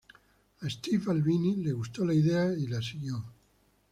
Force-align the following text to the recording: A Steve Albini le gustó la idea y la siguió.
A 0.61 0.67
Steve 0.67 1.11
Albini 1.11 1.57
le 1.61 1.73
gustó 1.73 2.03
la 2.05 2.15
idea 2.15 2.51
y 2.53 2.65
la 2.65 2.81
siguió. 2.81 3.23